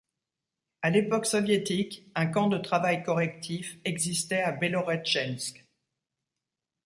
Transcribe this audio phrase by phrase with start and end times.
[0.81, 5.63] À l'époque soviétique, un camp de travail correctif existait à Beloretchensk.